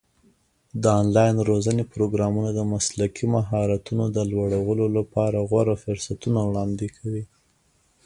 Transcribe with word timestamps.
د 0.81 0.83
آنلاین 1.01 1.35
روزنې 1.49 1.83
پروګرامونه 1.93 2.49
د 2.53 2.59
مسلکي 2.73 3.25
مهارتونو 3.35 4.03
د 4.15 4.17
لوړولو 4.31 4.85
لپاره 4.97 5.37
غوره 5.49 5.75
فرصتونه 5.83 6.39
وړاندې 6.47 6.87
کوي. 6.97 7.23